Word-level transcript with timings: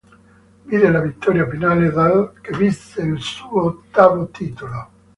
Vide 0.65 0.89
la 0.89 0.99
vittoria 0.99 1.47
finale 1.47 1.91
dell', 1.91 2.33
che 2.41 2.57
vinse 2.57 3.03
il 3.03 3.21
suo 3.21 3.65
ottavo 3.65 4.29
titolo. 4.29 4.89